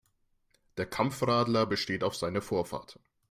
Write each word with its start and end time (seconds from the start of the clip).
Der 0.77 0.87
Kampfradler 0.87 1.67
besteht 1.67 2.03
auf 2.03 2.15
seine 2.15 2.41
Vorfahrt. 2.41 2.97